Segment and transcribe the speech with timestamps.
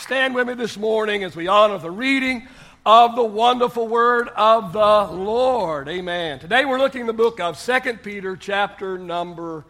[0.00, 2.48] Stand with me this morning as we honor the reading
[2.86, 5.90] of the wonderful word of the Lord.
[5.90, 6.38] Amen.
[6.38, 9.66] Today we're looking the book of 2 Peter, chapter number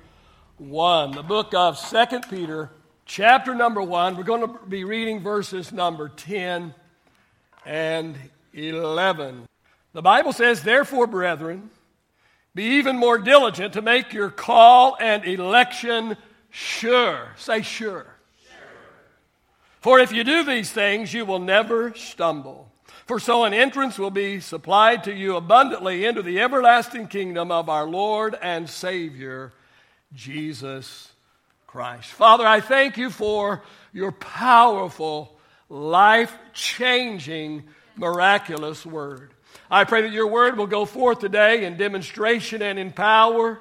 [0.58, 1.10] 1.
[1.10, 2.70] The book of 2 Peter,
[3.06, 4.16] chapter number 1.
[4.16, 6.74] We're going to be reading verses number 10
[7.66, 8.16] and
[8.54, 9.48] 11.
[9.94, 11.70] The Bible says, Therefore, brethren,
[12.54, 16.16] be even more diligent to make your call and election
[16.50, 17.30] sure.
[17.36, 18.09] Say sure.
[19.80, 22.70] For if you do these things, you will never stumble.
[23.06, 27.68] For so an entrance will be supplied to you abundantly into the everlasting kingdom of
[27.68, 29.52] our Lord and Savior,
[30.14, 31.10] Jesus
[31.66, 32.10] Christ.
[32.10, 33.62] Father, I thank you for
[33.92, 35.36] your powerful,
[35.68, 37.64] life changing,
[37.96, 39.32] miraculous word.
[39.70, 43.58] I pray that your word will go forth today in demonstration and in power.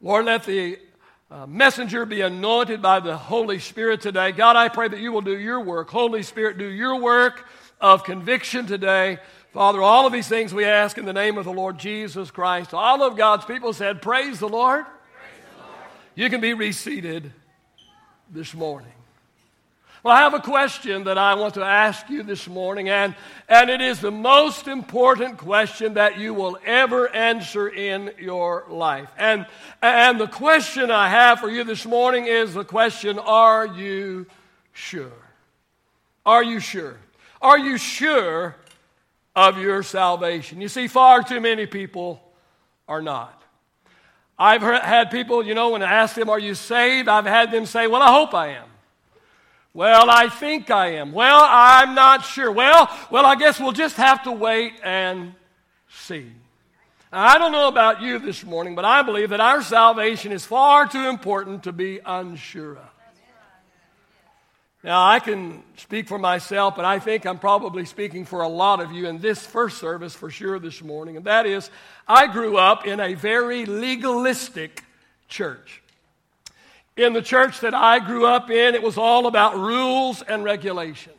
[0.00, 0.78] Lord, let the
[1.30, 4.32] uh, messenger be anointed by the Holy Spirit today.
[4.32, 5.90] God, I pray that you will do your work.
[5.90, 7.46] Holy Spirit, do your work
[7.80, 9.18] of conviction today.
[9.52, 12.72] Father, all of these things we ask in the name of the Lord Jesus Christ.
[12.72, 14.84] All of God's people said, Praise the Lord.
[14.84, 15.76] Praise the Lord.
[16.14, 17.32] You can be reseated
[18.30, 18.92] this morning.
[20.04, 23.16] Well, I have a question that I want to ask you this morning, and,
[23.48, 29.10] and it is the most important question that you will ever answer in your life.
[29.18, 29.44] And,
[29.82, 34.26] and the question I have for you this morning is the question Are you
[34.72, 35.10] sure?
[36.24, 36.96] Are you sure?
[37.42, 38.54] Are you sure
[39.34, 40.60] of your salvation?
[40.60, 42.22] You see, far too many people
[42.86, 43.34] are not.
[44.38, 47.08] I've had people, you know, when I ask them, Are you saved?
[47.08, 48.67] I've had them say, Well, I hope I am.
[49.74, 51.12] Well, I think I am.
[51.12, 52.50] Well, I'm not sure.
[52.50, 55.34] Well, well, I guess we'll just have to wait and
[55.88, 56.32] see.
[57.12, 60.86] I don't know about you this morning, but I believe that our salvation is far
[60.86, 62.88] too important to be unsure of.
[64.84, 68.80] Now, I can speak for myself, but I think I'm probably speaking for a lot
[68.80, 71.70] of you in this first service for sure this morning, and that is
[72.06, 74.84] I grew up in a very legalistic
[75.28, 75.82] church.
[76.98, 81.14] In the church that I grew up in, it was all about rules and regulations.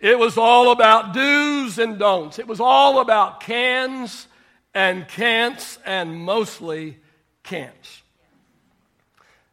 [0.00, 2.38] It was all about do's and don'ts.
[2.38, 4.26] It was all about cans
[4.72, 6.96] and can'ts and mostly
[7.42, 8.00] can'ts.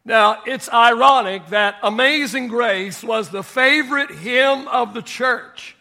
[0.05, 5.75] Now, it's ironic that Amazing Grace was the favorite hymn of the church.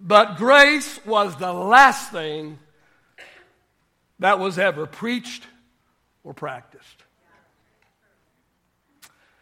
[0.00, 2.58] But grace was the last thing
[4.18, 5.46] that was ever preached
[6.24, 6.99] or practiced.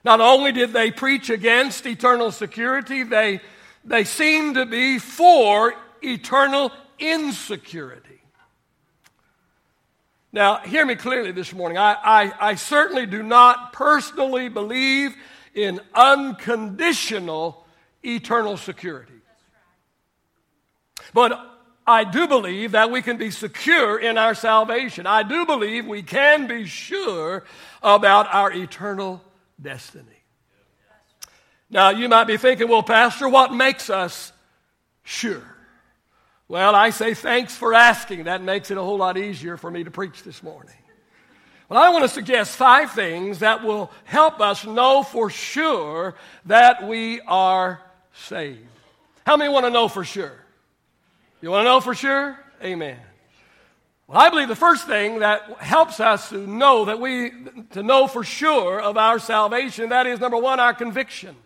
[0.04, 3.40] Not only did they preach against eternal security, they,
[3.84, 8.20] they seemed to be for eternal insecurity.
[10.32, 11.78] Now, hear me clearly this morning.
[11.78, 15.16] I, I, I certainly do not personally believe
[15.54, 17.64] in unconditional
[18.04, 19.14] eternal security.
[21.14, 21.40] But
[21.86, 25.06] I do believe that we can be secure in our salvation.
[25.06, 27.44] I do believe we can be sure
[27.82, 29.22] about our eternal
[29.60, 30.04] destiny.
[31.70, 34.32] Now, you might be thinking, well, Pastor, what makes us
[35.02, 35.42] sure?
[36.48, 38.24] Well, I say thanks for asking.
[38.24, 40.74] That makes it a whole lot easier for me to preach this morning.
[41.68, 46.14] Well, I want to suggest five things that will help us know for sure
[46.46, 47.82] that we are
[48.14, 48.64] saved.
[49.26, 50.32] How many want to know for sure?
[51.42, 52.38] You want to know for sure?
[52.62, 52.96] Amen.
[54.08, 57.30] Well, I believe the first thing that helps us to know that we,
[57.72, 61.36] to know for sure of our salvation, that is number one, our conviction.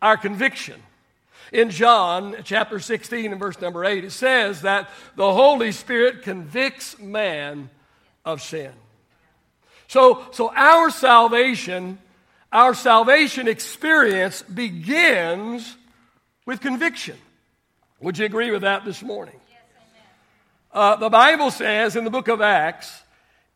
[0.00, 0.80] Our conviction.
[1.50, 7.00] In John chapter 16 and verse number 8, it says that the Holy Spirit convicts
[7.00, 7.68] man
[8.24, 8.70] of sin.
[9.88, 11.98] So, so our salvation,
[12.52, 15.76] our salvation experience begins
[16.46, 17.16] with conviction.
[18.00, 19.34] Would you agree with that this morning?
[20.78, 23.02] Uh, the Bible says in the book of Acts,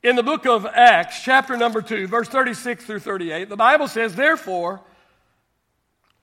[0.02, 4.16] in the book of Acts, chapter number 2, verse 36 through 38, the Bible says,
[4.16, 4.80] Therefore,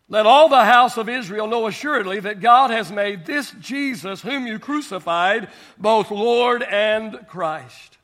[0.09, 4.45] let all the house of Israel know assuredly that God has made this Jesus, whom
[4.45, 5.47] you crucified,
[5.77, 7.97] both Lord and Christ.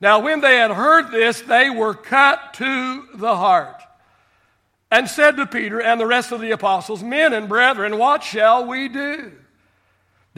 [0.00, 3.82] Now, when they had heard this, they were cut to the heart
[4.88, 8.66] and said to Peter and the rest of the apostles, Men and brethren, what shall
[8.66, 9.32] we do?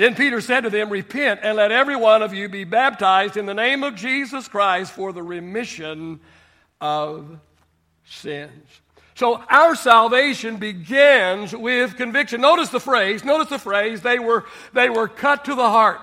[0.00, 3.44] Then Peter said to them, Repent and let every one of you be baptized in
[3.44, 6.20] the name of Jesus Christ for the remission
[6.81, 7.38] of
[8.06, 8.67] sins.
[9.14, 12.41] So our salvation begins with conviction.
[12.41, 16.00] Notice the phrase, notice the phrase, they were, they were cut to the heart.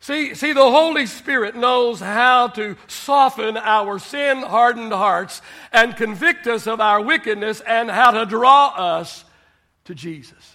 [0.00, 6.46] See, see, the Holy Spirit knows how to soften our sin hardened hearts and convict
[6.46, 9.26] us of our wickedness and how to draw us
[9.84, 10.51] to Jesus.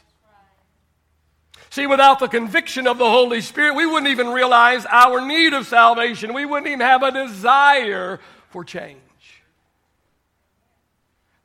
[1.78, 5.68] See, without the conviction of the Holy Spirit, we wouldn't even realize our need of
[5.68, 6.34] salvation.
[6.34, 8.20] We wouldn't even have a desire
[8.50, 8.98] for change.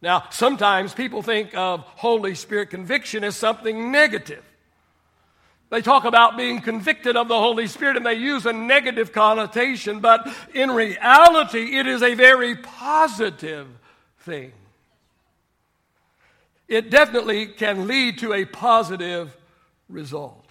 [0.01, 4.43] Now, sometimes people think of Holy Spirit conviction as something negative.
[5.69, 10.01] They talk about being convicted of the Holy Spirit and they use a negative connotation,
[10.01, 13.69] but in reality, it is a very positive
[14.21, 14.53] thing.
[16.69, 19.37] It definitely can lead to a positive
[19.93, 20.47] result.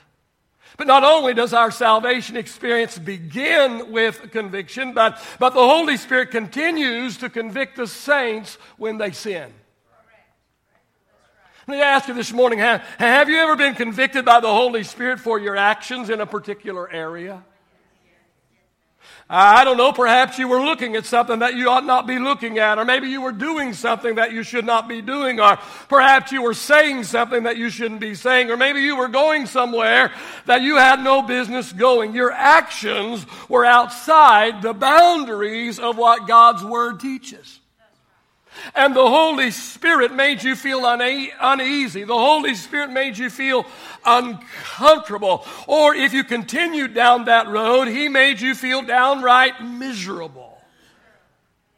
[0.77, 6.31] But not only does our salvation experience begin with conviction, but, but the Holy Spirit
[6.31, 9.53] continues to convict the saints when they sin.
[11.67, 14.83] Let me ask you this morning have, have you ever been convicted by the Holy
[14.83, 17.43] Spirit for your actions in a particular area?
[19.33, 22.59] I don't know, perhaps you were looking at something that you ought not be looking
[22.59, 25.57] at, or maybe you were doing something that you should not be doing, or
[25.87, 29.45] perhaps you were saying something that you shouldn't be saying, or maybe you were going
[29.45, 30.11] somewhere
[30.47, 32.13] that you had no business going.
[32.13, 37.60] Your actions were outside the boundaries of what God's Word teaches
[38.75, 43.65] and the Holy Spirit made you feel une- uneasy, the Holy Spirit made you feel
[44.05, 50.61] uncomfortable, or if you continued down that road, He made you feel downright miserable.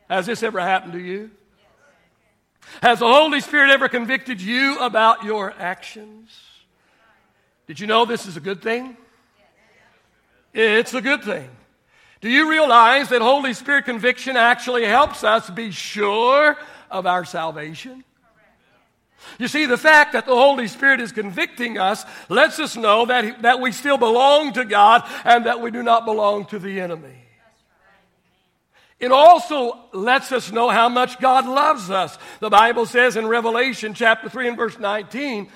[0.09, 1.31] Has this ever happened to you?
[2.81, 6.31] Has the Holy Spirit ever convicted you about your actions?
[7.67, 8.97] Did you know this is a good thing?
[10.53, 11.49] It's a good thing.
[12.21, 16.57] Do you realize that Holy Spirit conviction actually helps us be sure
[16.93, 18.03] of our salvation?
[19.39, 23.41] You see, the fact that the Holy Spirit is convicting us lets us know that,
[23.41, 27.15] that we still belong to God and that we do not belong to the enemy.
[28.99, 32.17] It also lets us know how much God loves us.
[32.39, 35.49] The Bible says in Revelation chapter 3 and verse 19,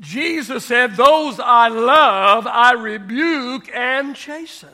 [0.00, 4.68] Jesus said, Those I love, I rebuke and chasten.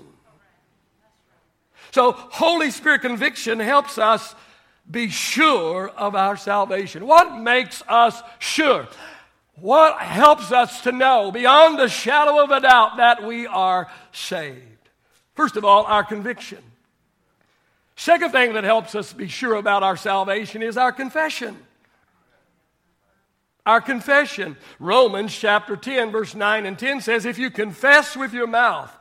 [1.93, 4.35] So, Holy Spirit conviction helps us
[4.91, 7.07] be sure of our salvation.
[7.07, 8.87] What makes us sure?
[9.57, 14.61] What helps us to know beyond the shadow of a doubt that we are saved?
[15.35, 16.59] First of all, our conviction.
[17.97, 21.57] Second thing that helps us be sure about our salvation is our confession.
[23.65, 24.57] Our confession.
[24.79, 28.95] Romans chapter 10, verse 9 and 10 says, If you confess with your mouth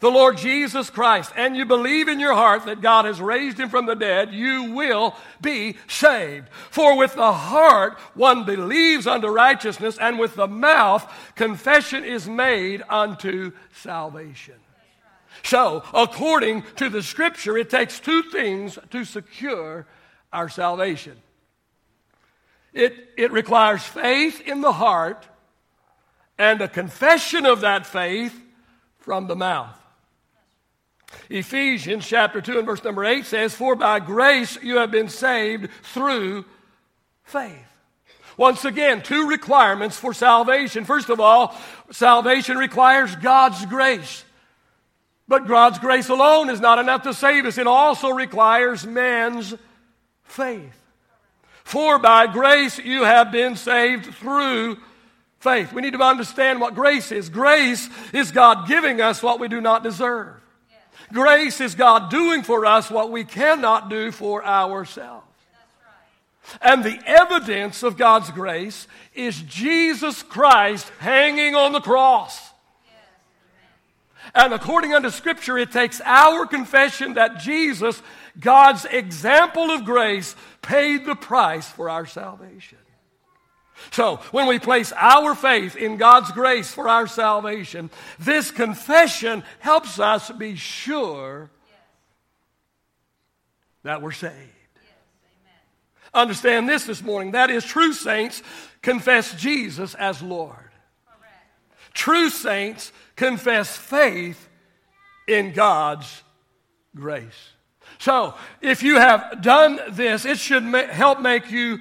[0.00, 3.68] the Lord Jesus Christ and you believe in your heart that God has raised him
[3.68, 6.48] from the dead, you will be saved.
[6.70, 12.82] For with the heart one believes unto righteousness, and with the mouth confession is made
[12.88, 14.54] unto salvation.
[15.42, 19.86] So, according to the scripture, it takes two things to secure
[20.32, 21.16] our salvation.
[22.72, 25.26] It, it requires faith in the heart
[26.38, 28.38] and a confession of that faith
[28.98, 29.74] from the mouth.
[31.30, 35.70] Ephesians chapter 2 and verse number 8 says, For by grace you have been saved
[35.82, 36.44] through
[37.24, 37.64] faith.
[38.36, 40.84] Once again, two requirements for salvation.
[40.84, 41.54] First of all,
[41.90, 44.24] salvation requires God's grace.
[45.26, 49.54] But God's grace alone is not enough to save us, it also requires man's
[50.22, 50.74] faith.
[51.64, 54.78] For by grace you have been saved through
[55.40, 55.72] faith.
[55.72, 57.28] We need to understand what grace is.
[57.28, 60.34] Grace is God giving us what we do not deserve.
[61.12, 65.24] Grace is God doing for us what we cannot do for ourselves.
[66.62, 72.40] And the evidence of God's grace is Jesus Christ hanging on the cross.
[74.34, 78.02] And according unto Scripture, it takes our confession that Jesus,
[78.38, 82.78] God's example of grace, paid the price for our salvation.
[83.90, 89.98] So, when we place our faith in God's grace for our salvation, this confession helps
[89.98, 91.50] us be sure
[93.82, 94.34] that we're saved.
[96.12, 97.32] Understand this this morning.
[97.32, 98.42] That is, true saints
[98.82, 100.56] confess Jesus as Lord.
[101.94, 104.48] True saints confess faith
[105.26, 106.22] in God's
[106.94, 107.50] grace.
[107.98, 111.80] So, if you have done this, it should ma- help make you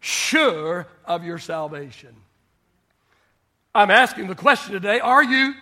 [0.00, 2.14] sure of your salvation.
[3.74, 5.54] I'm asking the question today are you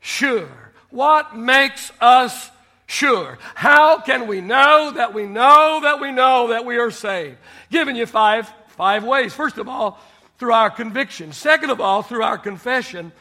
[0.00, 0.48] sure?
[0.90, 2.50] What makes us
[2.86, 3.38] sure?
[3.54, 7.38] How can we know that we know that we know that we are saved?
[7.70, 9.32] Giving you five, five ways.
[9.32, 9.98] First of all,
[10.38, 11.32] through our conviction.
[11.32, 13.12] Second of all, through our confession.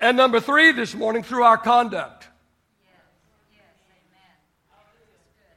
[0.00, 2.26] And number three this morning, through our conduct.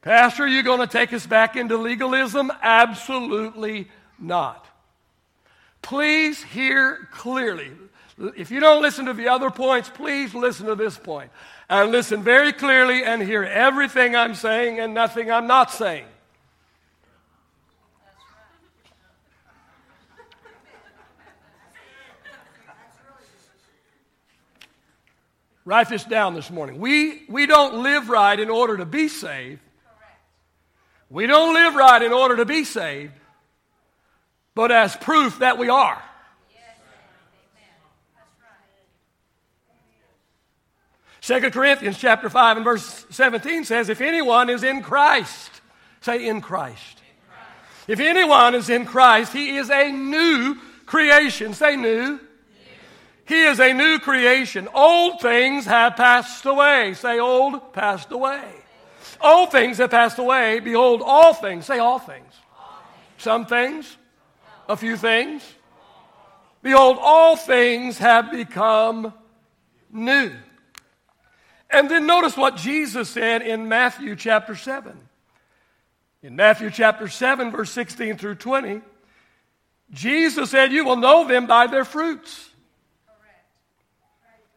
[0.01, 2.51] Pastor, are you going to take us back into legalism?
[2.61, 3.87] Absolutely
[4.19, 4.67] not.
[5.83, 7.71] Please hear clearly.
[8.35, 11.29] If you don't listen to the other points, please listen to this point.
[11.69, 16.05] And listen very clearly and hear everything I'm saying and nothing I'm not saying.
[25.65, 26.79] Write this down this morning.
[26.79, 29.61] We, we don't live right in order to be saved.
[31.09, 33.13] We don't live right in order to be saved,
[34.55, 36.01] but as proof that we are.
[41.21, 45.61] Second Corinthians chapter 5 and verse 17 says, If anyone is in Christ,
[46.01, 47.01] say in Christ.
[47.87, 51.53] If anyone is in Christ, he is a new creation.
[51.53, 52.19] Say new.
[53.25, 54.67] He is a new creation.
[54.73, 56.93] Old things have passed away.
[56.93, 58.43] Say old, passed away.
[59.21, 60.59] Old things have passed away.
[60.59, 61.65] Behold, all things.
[61.65, 62.33] Say all things.
[63.17, 63.97] Some things,
[64.67, 65.43] a few things.
[66.61, 69.13] Behold, all things have become
[69.91, 70.31] new.
[71.69, 74.97] And then notice what Jesus said in Matthew chapter 7.
[76.21, 78.81] In Matthew chapter 7, verse 16 through 20,
[79.91, 82.49] Jesus said, You will know them by their fruits.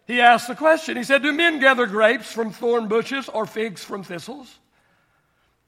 [0.07, 0.97] He asked the question.
[0.97, 4.59] He said, Do men gather grapes from thorn bushes or figs from thistles?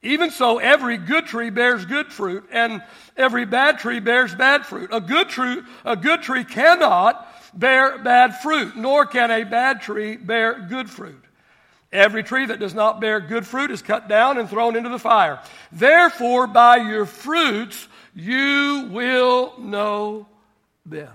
[0.01, 2.81] Even so, every good tree bears good fruit, and
[3.17, 4.89] every bad tree bears bad fruit.
[4.93, 10.15] A good tree, a good tree cannot bear bad fruit, nor can a bad tree
[10.15, 11.21] bear good fruit.
[11.91, 14.99] Every tree that does not bear good fruit is cut down and thrown into the
[14.99, 15.41] fire.
[15.71, 20.27] Therefore, by your fruits you will know
[20.85, 21.13] them.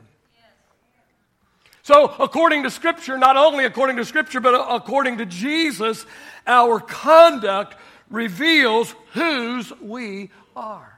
[1.82, 6.06] So, according to Scripture, not only according to Scripture, but according to Jesus,
[6.46, 7.76] our conduct
[8.10, 10.94] reveals whose we are.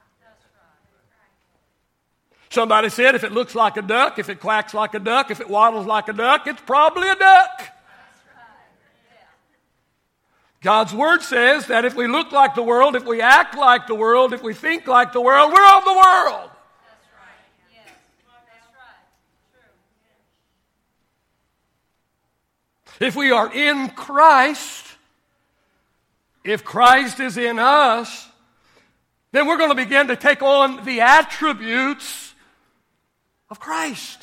[2.50, 5.40] Somebody said if it looks like a duck, if it quacks like a duck, if
[5.40, 7.62] it waddles like a duck, it's probably a duck.
[10.62, 13.94] God's Word says that if we look like the world, if we act like the
[13.94, 16.50] world, if we think like the world, we're of the world.
[22.98, 24.85] If we are in Christ,
[26.46, 28.28] if Christ is in us,
[29.32, 32.34] then we're going to begin to take on the attributes
[33.50, 34.22] of Christ.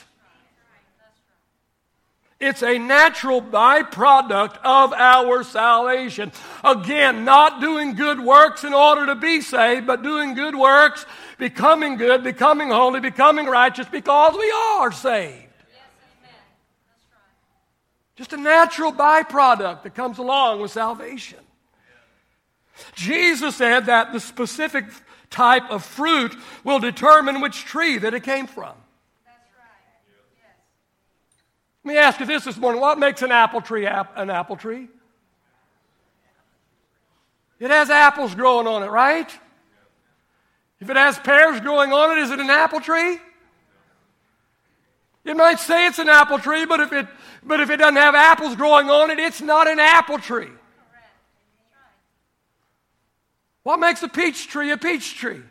[2.39, 6.31] It's a natural byproduct of our salvation.
[6.63, 11.05] Again, not doing good works in order to be saved, but doing good works,
[11.37, 15.47] becoming good, becoming holy, becoming righteous because we are saved.
[18.15, 21.39] Just a natural byproduct that comes along with salvation.
[22.95, 24.85] Jesus said that the specific
[25.29, 28.73] type of fruit will determine which tree that it came from.
[31.83, 34.55] Let me ask you this this morning what makes an apple tree ap- an apple
[34.55, 34.87] tree?
[37.59, 39.29] It has apples growing on it, right?
[40.79, 43.17] If it has pears growing on it, is it an apple tree?
[45.25, 47.07] It might say it's an apple tree, but if it,
[47.41, 50.51] but if it doesn't have apples growing on it, it's not an apple tree.
[53.63, 55.41] What makes a peach tree a peach tree?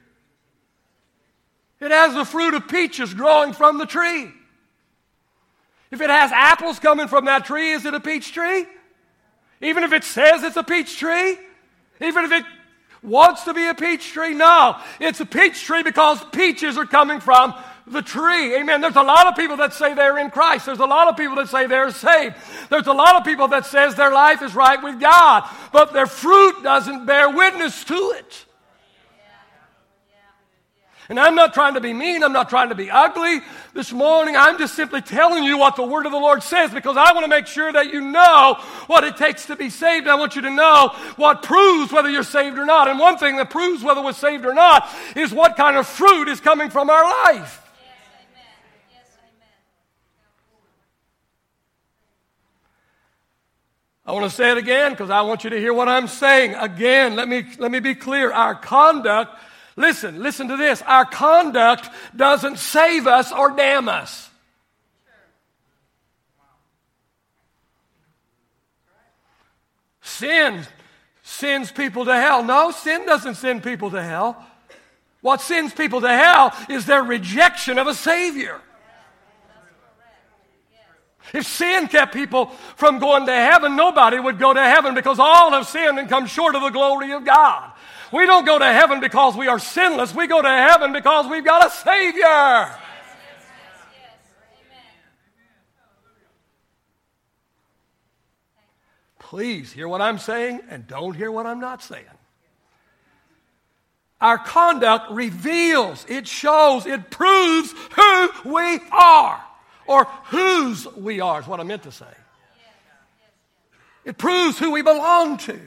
[1.81, 4.31] It has the fruit of peaches growing from the tree.
[5.91, 8.67] If it has apples coming from that tree, is it a peach tree?
[9.61, 11.39] Even if it says it's a peach tree?
[12.01, 12.45] Even if it
[13.03, 14.33] wants to be a peach tree?
[14.33, 17.55] No, it's a peach tree because peaches are coming from
[17.87, 18.57] the tree.
[18.57, 18.81] Amen.
[18.81, 20.67] There's a lot of people that say they're in Christ.
[20.67, 22.37] There's a lot of people that say they're saved.
[22.71, 26.07] There's a lot of people that says their life is right with God, but their
[26.07, 28.47] fruit doesn't bear witness to it.
[31.09, 32.23] And I'm not trying to be mean.
[32.23, 33.41] I'm not trying to be ugly
[33.75, 34.37] this morning.
[34.37, 37.25] I'm just simply telling you what the word of the Lord says because I want
[37.25, 40.07] to make sure that you know what it takes to be saved.
[40.07, 42.89] I want you to know what proves whether you're saved or not.
[42.89, 46.29] And one thing that proves whether we're saved or not is what kind of fruit
[46.29, 47.62] is coming from our life.
[54.05, 56.55] I want to say it again because I want you to hear what I'm saying.
[56.55, 58.33] Again, let me, let me be clear.
[58.33, 59.39] Our conduct,
[59.77, 60.83] listen, listen to this.
[60.83, 64.29] Our conduct doesn't save us or damn us.
[70.01, 70.67] Sin
[71.23, 72.43] sends people to hell.
[72.43, 74.45] No, sin doesn't send people to hell.
[75.21, 78.61] What sends people to hell is their rejection of a Savior.
[81.33, 85.53] If sin kept people from going to heaven, nobody would go to heaven because all
[85.53, 87.73] have sinned and come short of the glory of God.
[88.13, 90.15] We don't go to heaven because we are sinless.
[90.15, 92.79] We go to heaven because we've got a Savior.
[99.19, 102.05] Please hear what I'm saying and don't hear what I'm not saying.
[104.21, 109.43] Our conduct reveals, it shows, it proves who we are
[109.87, 112.07] or whose we are, is what I meant to say.
[114.05, 115.61] It proves who we belong to.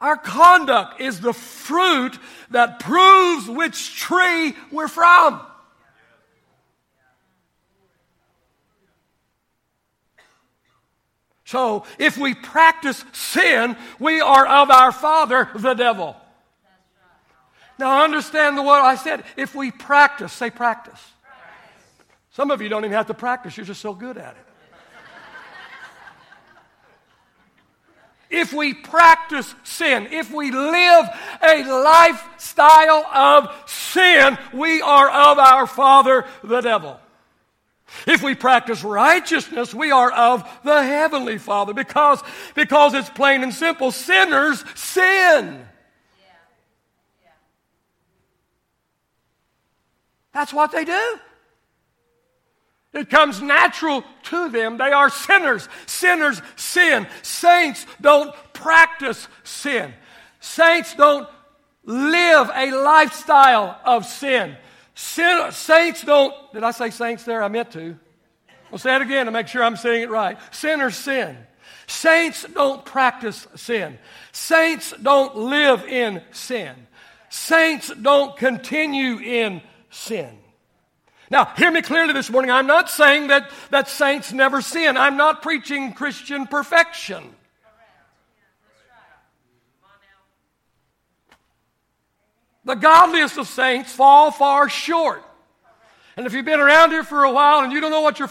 [0.00, 2.18] Our conduct is the fruit
[2.50, 5.40] that proves which tree we're from.
[11.44, 16.14] So, if we practice sin, we are of our father, the devil.
[17.78, 19.24] Now, understand the word I said.
[19.36, 21.00] If we practice, say practice.
[22.38, 24.46] Some of you don't even have to practice, you're just so good at it.
[28.30, 31.06] if we practice sin, if we live
[31.42, 37.00] a lifestyle of sin, we are of our father, the devil.
[38.06, 42.22] If we practice righteousness, we are of the Heavenly Father because,
[42.54, 43.90] because it's plain and simple.
[43.90, 45.66] Sinners sin.
[50.32, 51.18] That's what they do.
[52.98, 54.76] It comes natural to them.
[54.76, 55.68] They are sinners.
[55.86, 57.06] Sinners sin.
[57.22, 59.94] Saints don't practice sin.
[60.40, 61.28] Saints don't
[61.84, 64.56] live a lifestyle of sin.
[64.94, 67.40] Sin, saints don't, did I say saints there?
[67.40, 67.96] I meant to.
[68.72, 70.36] I'll say it again to make sure I'm saying it right.
[70.52, 71.36] Sinners sin.
[71.86, 73.96] Saints don't practice sin.
[74.32, 76.74] Saints don't live in sin.
[77.30, 80.37] Saints don't continue in sin.
[81.30, 82.50] Now, hear me clearly this morning.
[82.50, 84.96] I'm not saying that, that saints never sin.
[84.96, 87.22] I'm not preaching Christian perfection.
[92.64, 95.22] The godliest of saints fall far short.
[96.16, 98.28] And if you've been around here for a while and you don't know what your,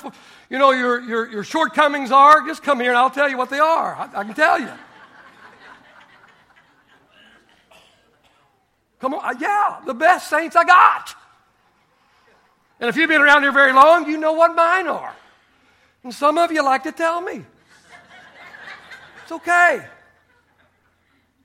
[0.50, 3.50] you know, your, your, your shortcomings are, just come here and I'll tell you what
[3.50, 3.96] they are.
[3.96, 4.70] I, I can tell you.
[9.00, 11.16] Come on, uh, yeah, the best saints I got.
[12.80, 15.16] And if you've been around here very long, you know what mine are.
[16.04, 17.44] And some of you like to tell me.
[19.24, 19.86] It's okay.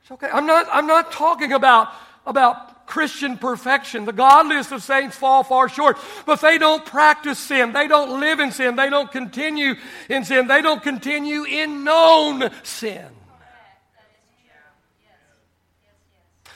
[0.03, 0.29] It's okay.
[0.33, 1.93] I'm not, I'm not talking about,
[2.27, 4.05] about Christian perfection.
[4.05, 7.73] The godliest of saints fall far short, but they don't practice sin.
[7.73, 8.77] They don't live in sin.
[8.77, 9.75] They don't continue
[10.11, 10.47] in sin.
[10.47, 13.09] They don't continue in known sin.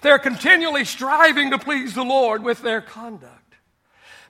[0.03, 3.46] They're continually striving to please the Lord with their conduct.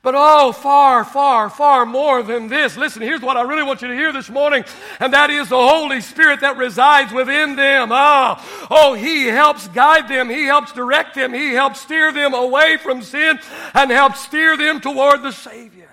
[0.06, 2.76] But oh, far, far, far more than this.
[2.76, 4.64] Listen, here's what I really want you to hear this morning,
[5.00, 7.88] and that is the Holy Spirit that resides within them.
[7.90, 12.76] Ah, oh, He helps guide them, He helps direct them, He helps steer them away
[12.76, 13.40] from sin
[13.74, 15.90] and helps steer them toward the Savior.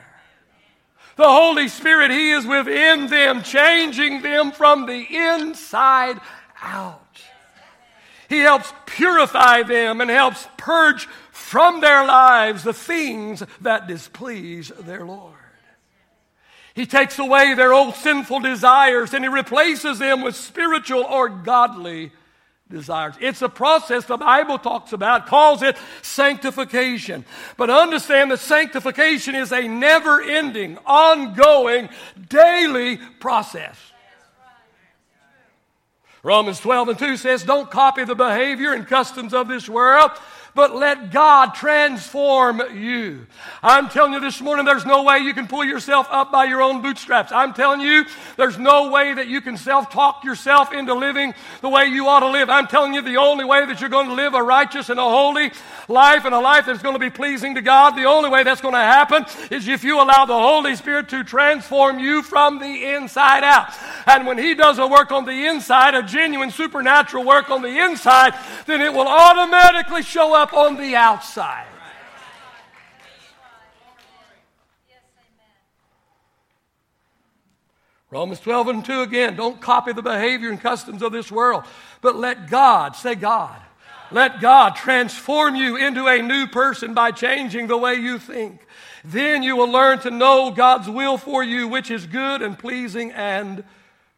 [1.16, 6.22] The Holy Spirit, He is within them, changing them from the inside
[6.62, 7.00] out.
[8.30, 11.08] He helps purify them and helps purge
[11.54, 15.36] from their lives the things that displease their Lord.
[16.74, 22.12] He takes away their old sinful desires and he replaces them with spiritual or godly
[22.72, 23.14] desires.
[23.22, 27.24] It's a process the Bible talks about, calls it sanctification.
[27.56, 31.88] But understand that sanctification is a never ending, ongoing,
[32.30, 33.78] daily process.
[36.24, 40.10] Romans 12 and 2 says, Don't copy the behavior and customs of this world
[40.56, 43.26] but let God transform you.
[43.64, 46.62] I'm telling you this morning, there's no way you can pull yourself up by your
[46.62, 47.32] own bootstraps.
[47.32, 48.06] I'm telling you,
[48.38, 52.20] there's no way that you can self talk yourself into living the way you ought
[52.20, 52.50] to live.
[52.50, 55.04] I'm telling you, the only way that you're going to live a righteous and a
[55.04, 55.52] holy
[55.88, 58.62] life and a life that's going to be pleasing to God, the only way that's
[58.62, 62.94] going to happen is if you allow the Holy Spirit to transform you from the
[62.94, 63.74] inside out.
[64.06, 67.80] And when He does a work on the inside, a genuine supernatural work on the
[67.80, 68.34] inside,
[68.68, 71.66] then it will automatically show up up on the outside.
[78.12, 79.38] Romans 12 and 2 again.
[79.38, 81.64] Don't copy the behavior and customs of this world,
[82.02, 83.60] but let God, say God,
[84.12, 88.68] let God transform you into a new person by changing the way you think.
[89.06, 93.14] Then you will learn to know God's will for you, which is good and pleasing
[93.14, 93.64] and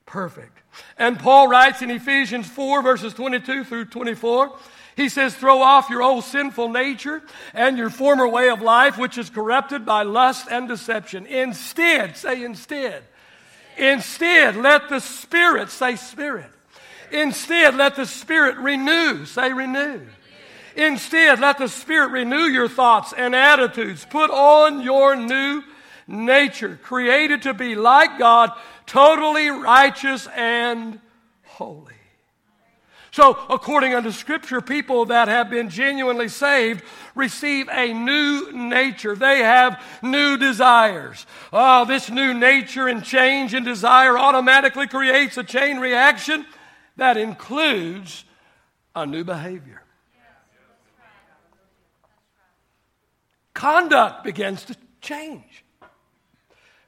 [0.08, 0.58] perfect.
[0.98, 4.58] And Paul writes in Ephesians 4, verses 22 through 24
[4.96, 7.22] he says, throw off your old sinful nature
[7.54, 11.26] and your former way of life, which is corrupted by lust and deception.
[11.26, 13.04] Instead, say instead.
[13.78, 16.50] Instead, let the Spirit, say Spirit.
[17.12, 20.02] Instead, let the Spirit renew, say renew.
[20.78, 24.06] Instead, let the Spirit renew your thoughts and attitudes.
[24.10, 25.62] Put on your new
[26.08, 28.52] nature, created to be like God,
[28.86, 31.02] totally righteous and
[31.44, 31.95] holy.
[33.16, 36.84] So, according unto Scripture, people that have been genuinely saved
[37.16, 39.16] receive a new nature.
[39.16, 41.26] They have new desires.
[41.54, 46.46] Oh, this new nature and change in desire automatically creates a chain reaction
[46.98, 48.26] that includes
[48.94, 49.82] a new behavior.
[53.54, 55.64] Conduct begins to change.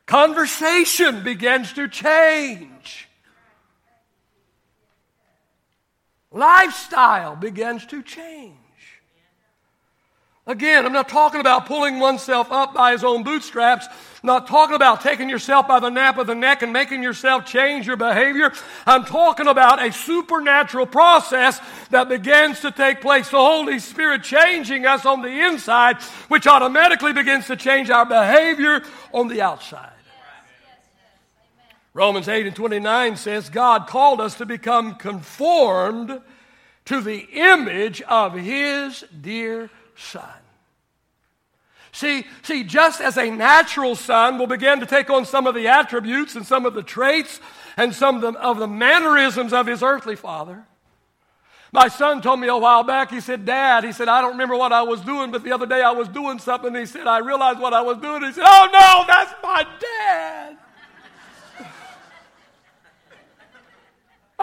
[0.06, 3.07] Conversation begins to change.
[6.32, 8.56] Lifestyle begins to change.
[10.48, 13.86] Again, I'm not talking about pulling oneself up by his own bootstraps.
[13.88, 17.46] I'm not talking about taking yourself by the nape of the neck and making yourself
[17.46, 18.54] change your behavior.
[18.86, 21.60] I'm talking about a supernatural process
[21.90, 23.30] that begins to take place.
[23.30, 28.84] The Holy Spirit changing us on the inside, which automatically begins to change our behavior
[29.12, 29.97] on the outside.
[31.98, 36.22] Romans 8 and 29 says, God called us to become conformed
[36.86, 40.30] to the image of His dear Son.
[41.92, 45.70] See, see, just as a natural son will begin to take on some of the
[45.70, 47.40] attributes and some of the traits
[47.78, 50.68] and some of the, of the mannerisms of his earthly father.
[51.72, 54.56] My son told me a while back, he said, Dad, he said, I don't remember
[54.56, 56.76] what I was doing, but the other day I was doing something.
[56.76, 58.22] He said, I realized what I was doing.
[58.22, 60.58] He said, Oh no, that's my dad.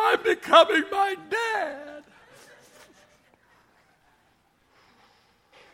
[0.05, 2.05] I'm becoming my dad.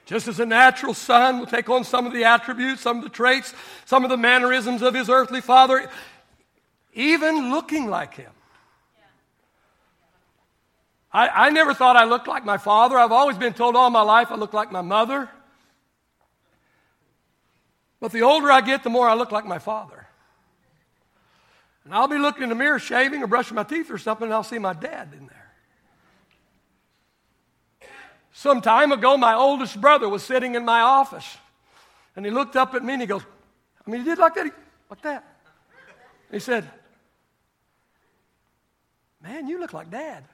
[0.07, 3.11] Just as a natural son will take on some of the attributes, some of the
[3.11, 5.89] traits, some of the mannerisms of his earthly father,
[6.95, 8.33] even looking like him.
[11.13, 12.99] I, I never thought I looked like my father.
[12.99, 15.29] I've always been told all my life I look like my mother.
[18.01, 20.00] But the older I get, the more I look like my father.
[21.85, 24.35] And I'll be looking in the mirror, shaving or brushing my teeth or something, and
[24.35, 25.41] I'll see my dad in there.
[28.33, 31.37] Some time ago, my oldest brother was sitting in my office,
[32.17, 33.23] and he looked up at me and he goes,
[33.87, 34.53] I mean, he did like that,
[34.89, 35.25] like that.
[36.31, 36.69] He said,
[39.23, 40.25] Man, you look like dad.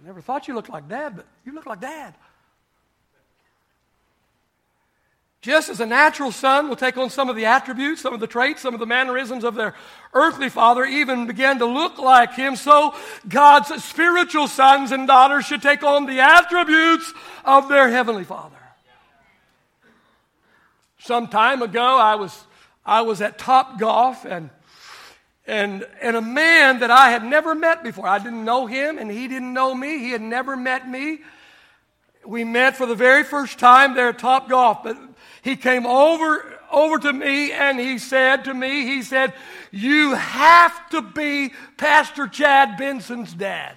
[0.00, 2.14] I never thought you looked like dad, but you look like dad.
[5.40, 8.26] Just as a natural son will take on some of the attributes, some of the
[8.26, 9.74] traits, some of the mannerisms of their
[10.12, 12.94] earthly father, even begin to look like him, so
[13.28, 17.12] God's spiritual sons and daughters should take on the attributes
[17.44, 18.56] of their heavenly father.
[20.98, 22.44] Some time ago, I was,
[22.84, 24.50] I was at Top Golf and
[25.48, 28.06] and, and a man that I had never met before.
[28.06, 29.98] I didn't know him, and he didn't know me.
[29.98, 31.20] He had never met me.
[32.28, 34.98] We met for the very first time there at Top Golf, but
[35.40, 39.32] he came over, over to me and he said to me, he said,
[39.70, 43.76] You have to be Pastor Chad Benson's dad.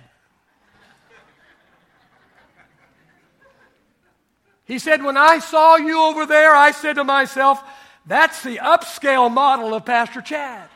[4.66, 7.64] He said, When I saw you over there, I said to myself,
[8.06, 10.68] That's the upscale model of Pastor Chad.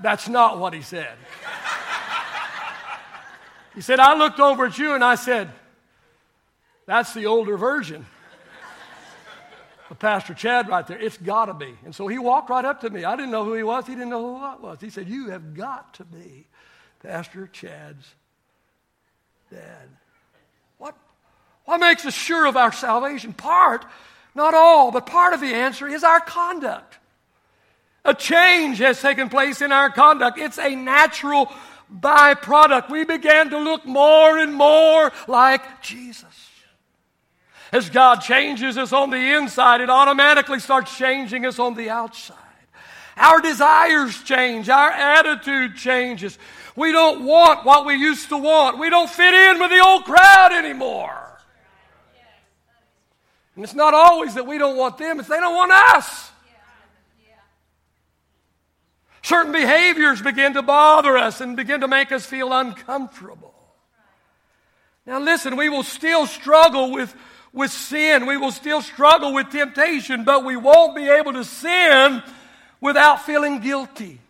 [0.00, 1.16] That's not what he said.
[3.74, 5.50] He said, I looked over at you and I said,
[6.86, 8.06] that's the older version
[9.90, 10.98] of Pastor Chad right there.
[10.98, 11.74] It's got to be.
[11.84, 13.04] And so he walked right up to me.
[13.04, 13.86] I didn't know who he was.
[13.86, 14.80] He didn't know who I was.
[14.80, 16.46] He said, You have got to be
[17.02, 18.14] Pastor Chad's
[19.50, 19.88] dad.
[20.78, 20.96] What,
[21.64, 23.32] what makes us sure of our salvation?
[23.32, 23.84] Part,
[24.34, 26.98] not all, but part of the answer is our conduct.
[28.04, 30.38] A change has taken place in our conduct.
[30.38, 31.50] It's a natural
[31.92, 32.90] byproduct.
[32.90, 36.50] We began to look more and more like Jesus.
[37.72, 42.36] As God changes us on the inside, it automatically starts changing us on the outside.
[43.16, 46.38] Our desires change, our attitude changes.
[46.76, 48.78] We don't want what we used to want.
[48.78, 51.20] We don't fit in with the old crowd anymore.
[53.54, 56.30] And it's not always that we don't want them, it's they don't want us.
[59.24, 63.54] Certain behaviors begin to bother us and begin to make us feel uncomfortable.
[65.06, 67.14] Now, listen, we will still struggle with
[67.54, 68.26] with sin.
[68.26, 72.22] We will still struggle with temptation, but we won't be able to sin
[72.82, 74.20] without feeling guilty.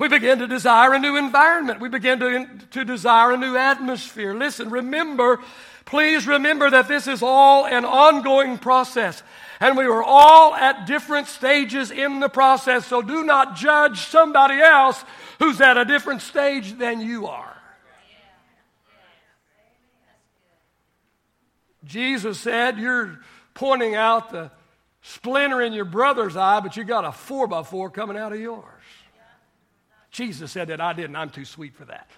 [0.00, 1.80] We begin to desire a new environment.
[1.80, 4.34] We begin to, to desire a new atmosphere.
[4.34, 5.40] Listen, remember,
[5.84, 9.22] please remember that this is all an ongoing process.
[9.60, 12.86] And we were all at different stages in the process.
[12.86, 15.04] So do not judge somebody else
[15.38, 17.54] who's at a different stage than you are.
[21.84, 23.18] Jesus said, You're
[23.54, 24.50] pointing out the
[25.02, 28.40] splinter in your brother's eye, but you got a four by four coming out of
[28.40, 28.64] yours.
[30.10, 31.16] Jesus said that I didn't.
[31.16, 32.08] I'm too sweet for that.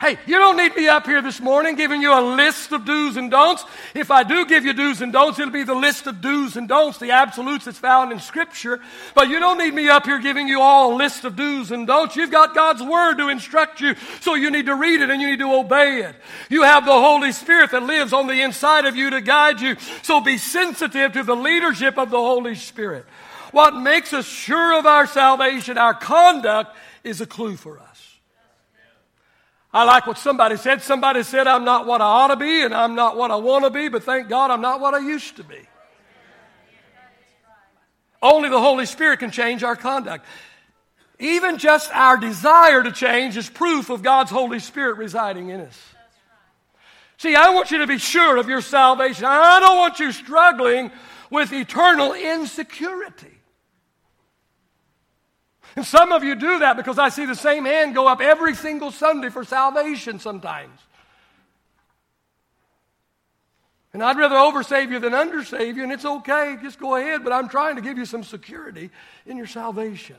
[0.00, 3.16] Hey, you don't need me up here this morning giving you a list of do's
[3.16, 3.64] and don'ts.
[3.96, 6.68] If I do give you do's and don'ts, it'll be the list of do's and
[6.68, 8.78] don'ts, the absolutes that's found in Scripture.
[9.16, 11.84] But you don't need me up here giving you all a list of do's and
[11.84, 12.14] don'ts.
[12.14, 15.30] You've got God's Word to instruct you, so you need to read it and you
[15.30, 16.14] need to obey it.
[16.48, 19.74] You have the Holy Spirit that lives on the inside of you to guide you,
[20.02, 23.04] so be sensitive to the leadership of the Holy Spirit.
[23.50, 27.87] What makes us sure of our salvation, our conduct, is a clue for us.
[29.72, 30.82] I like what somebody said.
[30.82, 33.64] Somebody said, I'm not what I ought to be and I'm not what I want
[33.64, 35.60] to be, but thank God I'm not what I used to be.
[38.22, 40.24] Only the Holy Spirit can change our conduct.
[41.20, 45.78] Even just our desire to change is proof of God's Holy Spirit residing in us.
[47.18, 49.24] See, I want you to be sure of your salvation.
[49.24, 50.92] I don't want you struggling
[51.30, 53.37] with eternal insecurity.
[55.78, 58.56] And some of you do that because I see the same hand go up every
[58.56, 60.76] single Sunday for salvation sometimes.
[63.92, 67.32] And I'd rather oversave you than undersave you, and it's okay, just go ahead, but
[67.32, 68.90] I'm trying to give you some security
[69.24, 70.16] in your salvation.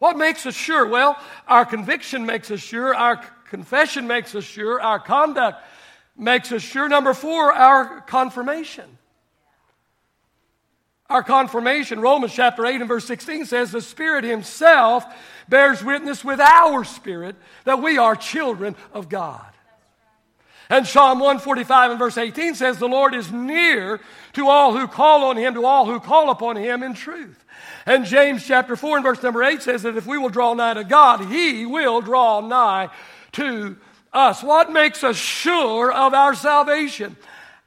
[0.00, 0.88] What makes us sure?
[0.88, 1.16] Well,
[1.46, 5.62] our conviction makes us sure, our confession makes us sure, our conduct
[6.16, 6.88] makes us sure.
[6.88, 8.98] Number four, our confirmation.
[11.10, 15.04] Our confirmation, Romans chapter 8 and verse 16 says, The Spirit Himself
[15.48, 19.44] bears witness with our spirit that we are children of God.
[20.68, 24.00] And Psalm 145 and verse 18 says, The Lord is near
[24.34, 27.44] to all who call on Him, to all who call upon Him in truth.
[27.86, 30.74] And James chapter 4 and verse number 8 says that if we will draw nigh
[30.74, 32.88] to God, He will draw nigh
[33.32, 33.76] to
[34.12, 34.44] us.
[34.44, 37.16] What makes us sure of our salvation?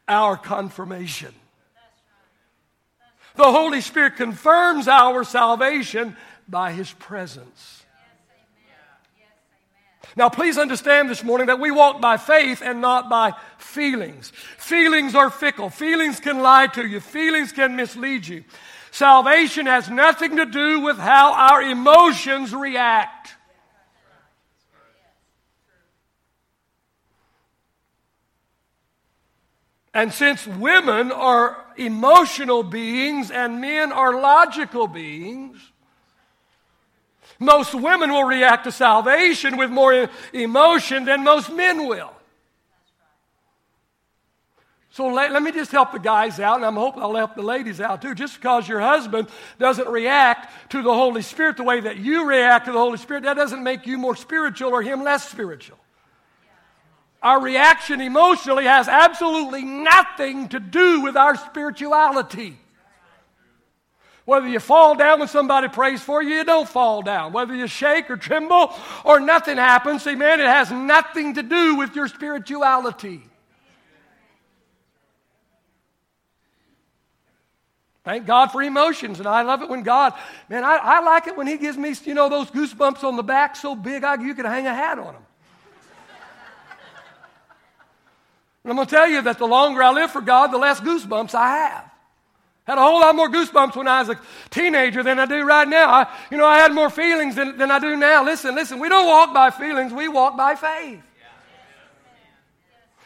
[0.08, 1.34] Our confirmation.
[3.36, 6.16] The Holy Spirit confirms our salvation
[6.48, 7.84] by His presence.
[10.16, 14.32] Now, please understand this morning that we walk by faith and not by feelings.
[14.58, 15.70] Feelings are fickle.
[15.70, 17.00] Feelings can lie to you.
[17.00, 18.44] Feelings can mislead you.
[18.92, 23.34] Salvation has nothing to do with how our emotions react.
[29.94, 35.58] And since women are emotional beings and men are logical beings,
[37.40, 42.12] most women will react to salvation with more emotion than most men will.
[44.90, 47.42] So let, let, me just help the guys out, and I'm hoping I'll help the
[47.42, 48.14] ladies out too.
[48.14, 49.28] Just because your husband
[49.58, 53.24] doesn't react to the Holy Spirit the way that you react to the Holy Spirit,
[53.24, 55.80] that doesn't make you more spiritual or him less spiritual.
[57.24, 62.58] Our reaction emotionally has absolutely nothing to do with our spirituality.
[64.26, 67.32] Whether you fall down when somebody prays for you, you don't fall down.
[67.32, 68.74] Whether you shake or tremble
[69.06, 73.22] or nothing happens, amen, it has nothing to do with your spirituality.
[78.04, 80.14] Thank God for emotions, and I love it when God,
[80.50, 83.24] man, I, I like it when He gives me, you know, those goosebumps on the
[83.24, 85.26] back so big I, you can hang a hat on them.
[88.64, 90.80] And I'm going to tell you that the longer I live for God, the less
[90.80, 91.92] goosebumps I have.
[92.66, 95.68] Had a whole lot more goosebumps when I was a teenager than I do right
[95.68, 95.90] now.
[95.90, 98.24] I, you know, I had more feelings than, than I do now.
[98.24, 101.02] Listen, listen, we don't walk by feelings, we walk by faith.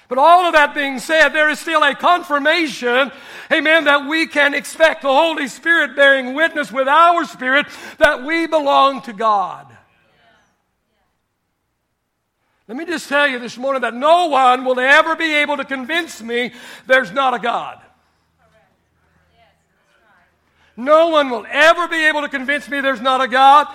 [0.08, 3.12] But all of that being said, there is still a confirmation,
[3.52, 7.66] amen, that we can expect the Holy Spirit bearing witness with our spirit
[7.98, 9.77] that we belong to God.
[12.68, 15.66] Let me just tell you this morning that no one will ever be able to
[15.66, 16.52] convince me
[16.86, 17.82] there's not a God.
[20.76, 23.68] No one will ever be able to convince me there's not a God.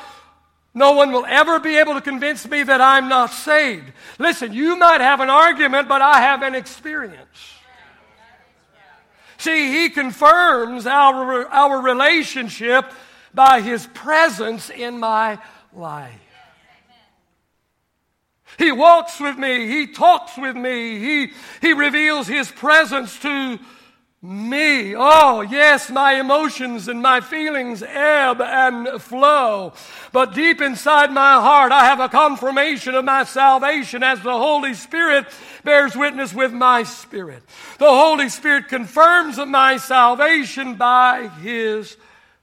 [0.75, 3.93] No one will ever be able to convince me that I'm not saved.
[4.19, 7.53] Listen, you might have an argument, but I have an experience.
[9.39, 12.93] See, he confirms our, our relationship
[13.35, 15.39] by his presence in my
[15.73, 16.22] life.
[18.59, 19.67] He walks with me.
[19.67, 20.99] He talks with me.
[20.99, 23.59] He, he reveals His presence to
[24.25, 24.95] me.
[24.95, 29.73] Oh, yes, my emotions and my feelings ebb and flow.
[30.13, 34.75] But deep inside my heart, I have a confirmation of my salvation as the Holy
[34.75, 35.27] Spirit
[35.65, 37.43] bears witness with my spirit.
[37.79, 41.97] The Holy Spirit confirms my salvation by His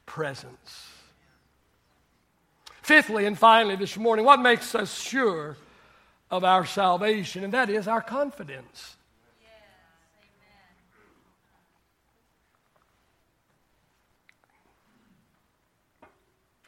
[0.05, 0.87] presence.
[2.81, 5.55] Fifthly and finally, this morning, what makes us sure
[6.31, 7.43] of our salvation?
[7.43, 8.97] And that is our confidence.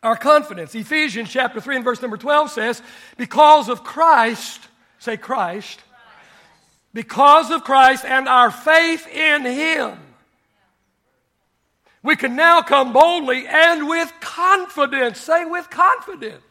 [0.04, 0.74] our confidence.
[0.74, 2.82] Ephesians chapter 3 and verse number 12 says,
[3.18, 4.68] Because of Christ,
[5.00, 5.80] say Christ,
[6.94, 9.98] because of Christ and our faith in Him,
[12.04, 16.42] we can now come boldly and with confidence, say with confidence.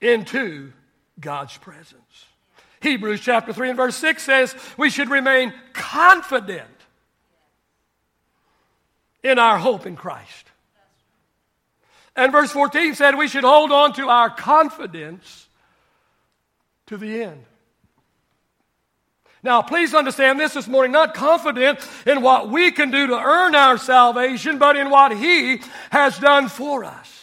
[0.00, 0.72] Into
[1.18, 2.26] God's presence.
[2.80, 6.68] Hebrews chapter 3 and verse 6 says we should remain confident
[9.22, 10.46] in our hope in Christ.
[12.14, 15.48] And verse 14 said we should hold on to our confidence
[16.86, 17.44] to the end.
[19.42, 23.54] Now, please understand this this morning, not confident in what we can do to earn
[23.54, 27.15] our salvation, but in what He has done for us.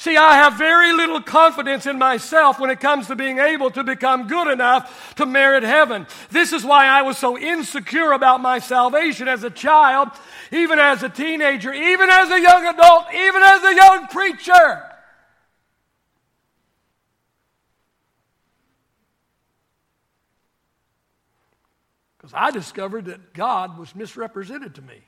[0.00, 3.82] See, I have very little confidence in myself when it comes to being able to
[3.82, 6.06] become good enough to merit heaven.
[6.30, 10.10] This is why I was so insecure about my salvation as a child,
[10.52, 14.84] even as a teenager, even as a young adult, even as a young preacher.
[22.18, 25.02] Because I discovered that God was misrepresented to me.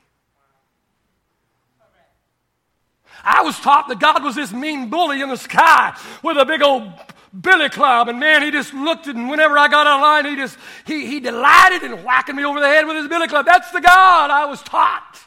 [3.23, 6.61] I was taught that God was this mean bully in the sky with a big
[6.61, 6.91] old
[7.39, 8.09] billy club.
[8.09, 10.57] And man, he just looked at, and whenever I got out of line, he just,
[10.85, 13.45] he, he delighted in whacking me over the head with his billy club.
[13.45, 15.19] That's the God I was taught.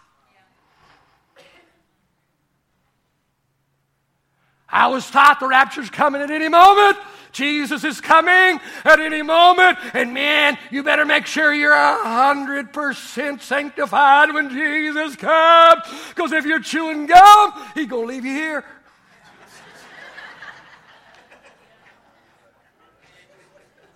[4.68, 6.96] I was taught the rapture's coming at any moment.
[7.34, 9.76] Jesus is coming at any moment.
[9.92, 15.82] And man, you better make sure you're a hundred percent sanctified when Jesus comes.
[16.08, 18.64] Because if you're chewing gum, he's gonna leave you here.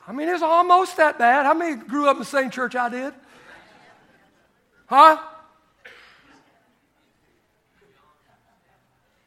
[0.07, 1.45] I mean, it's almost that bad.
[1.45, 3.15] How many grew up in the same church I did?
[4.87, 5.19] Huh?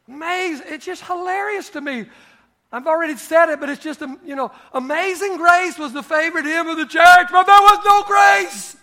[0.07, 0.65] Amazing.
[0.69, 2.07] It's just hilarious to me.
[2.71, 6.67] I've already said it, but it's just, you know, Amazing Grace was the favorite hymn
[6.67, 8.77] of the church, but there was no grace.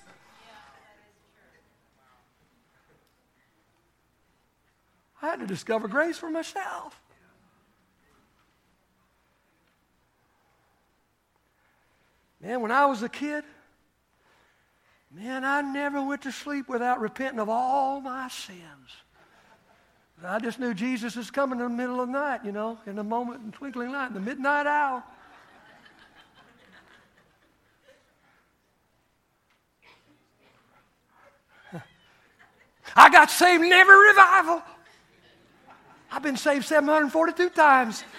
[5.23, 7.01] I had to discover grace for myself.
[12.41, 13.43] Man, when I was a kid,
[15.11, 18.59] man, I never went to sleep without repenting of all my sins.
[20.25, 22.99] I just knew Jesus is coming in the middle of the night, you know, in
[22.99, 25.05] a moment, in twinkling light, in the midnight hour.
[32.97, 34.61] I got saved in every revival.
[36.11, 38.03] I've been saved 742 times.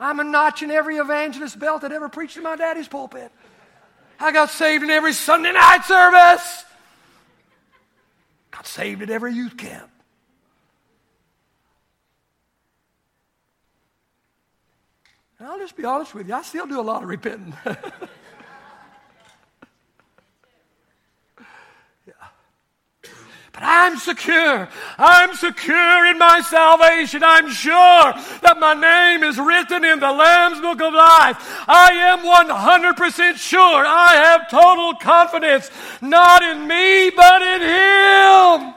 [0.00, 3.30] I'm a notch in every evangelist belt that ever preached in my daddy's pulpit.
[4.18, 6.64] I got saved in every Sunday night service.
[8.60, 9.90] Got saved at every youth camp.
[15.38, 17.54] And I'll just be honest with you, I still do a lot of repenting.
[23.60, 24.68] I'm secure.
[24.96, 27.22] I'm secure in my salvation.
[27.22, 31.36] I'm sure that my name is written in the Lamb's Book of Life.
[31.68, 33.84] I am 100% sure.
[33.86, 35.70] I have total confidence,
[36.00, 38.74] not in me, but in Him.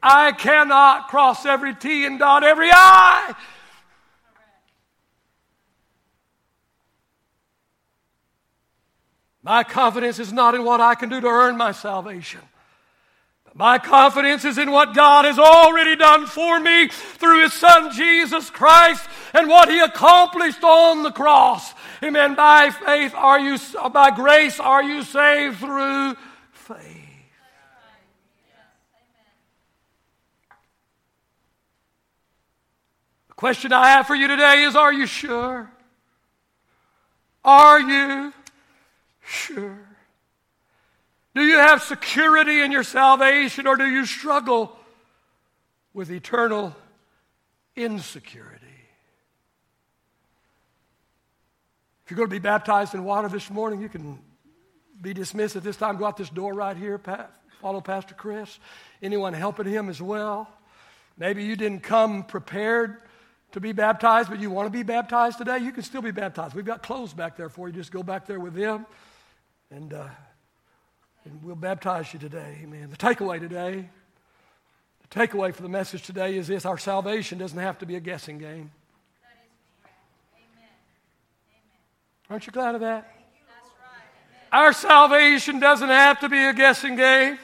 [0.00, 3.34] I cannot cross every T and dot every I.
[9.48, 12.42] My confidence is not in what I can do to earn my salvation.
[13.54, 18.50] My confidence is in what God has already done for me through His Son Jesus
[18.50, 21.72] Christ and what He accomplished on the cross.
[22.04, 22.34] Amen.
[22.34, 23.56] By faith are you,
[23.90, 26.14] by grace are you saved through
[26.52, 26.76] faith.
[33.28, 35.70] The question I have for you today is Are you sure?
[37.42, 38.34] Are you
[39.28, 39.78] sure?
[41.34, 44.76] Do you have security in your salvation or do you struggle
[45.98, 46.74] with eternal
[47.74, 48.66] insecurity.
[52.04, 54.18] If you're going to be baptized in water this morning, you can
[55.00, 55.96] be dismissed at this time.
[55.96, 57.00] Go out this door right here.
[57.60, 58.58] Follow Pastor Chris.
[59.02, 60.48] Anyone helping him as well.
[61.16, 62.98] Maybe you didn't come prepared
[63.52, 65.58] to be baptized, but you want to be baptized today.
[65.58, 66.54] You can still be baptized.
[66.54, 67.74] We've got clothes back there for you.
[67.74, 68.86] Just go back there with them,
[69.70, 70.08] and, uh,
[71.24, 72.58] and we'll baptize you today.
[72.62, 72.90] Amen.
[72.90, 73.88] The takeaway today,
[75.08, 78.00] the takeaway for the message today is this: our salvation doesn't have to be a
[78.00, 78.70] guessing game.
[82.30, 83.14] Aren't you glad of that?
[84.52, 87.38] Our salvation doesn't have to be a guessing game.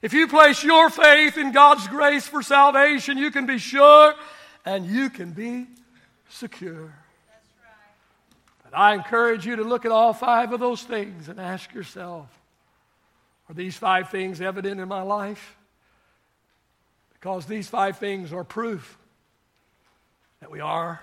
[0.00, 4.14] If you place your faith in God's grace for salvation, you can be sure
[4.64, 5.66] and you can be
[6.28, 6.94] secure.
[8.70, 12.28] But I encourage you to look at all five of those things and ask yourself
[13.48, 15.56] are these five things evident in my life?
[17.14, 18.98] Because these five things are proof
[20.40, 21.00] that we are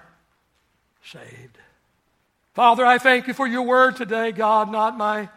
[1.04, 1.58] saved.
[2.54, 5.28] Father, I thank you for your word today, God, not my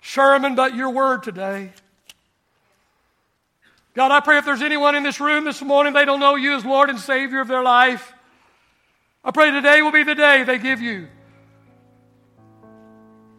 [0.00, 1.72] sermon, but your word today.
[3.94, 6.54] God, I pray if there's anyone in this room this morning, they don't know you
[6.54, 8.12] as Lord and Savior of their life.
[9.24, 11.08] I pray today will be the day they give you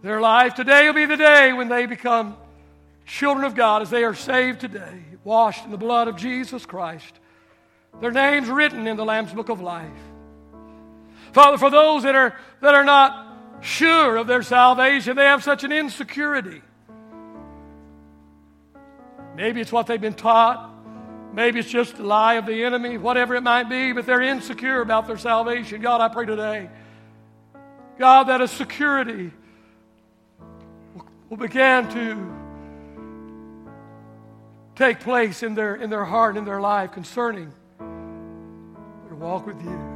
[0.06, 0.54] their life.
[0.54, 2.38] Today will be the day when they become
[3.08, 7.12] children of God as they are saved today, washed in the blood of Jesus Christ.
[8.02, 9.90] Their names written in the Lamb's Book of Life.
[11.34, 15.64] Father, for those that are, that are not sure of their salvation, they have such
[15.64, 16.62] an insecurity.
[19.36, 20.72] Maybe it's what they've been taught.
[21.34, 24.82] Maybe it's just a lie of the enemy, whatever it might be, but they're insecure
[24.82, 25.82] about their salvation.
[25.82, 26.70] God, I pray today,
[27.98, 29.32] God, that a security
[31.38, 32.34] begin to
[34.76, 39.62] take place in their, in their heart and in their life concerning their walk with
[39.62, 39.95] you.